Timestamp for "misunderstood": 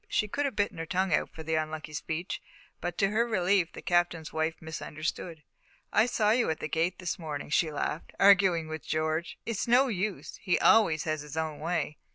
4.59-5.43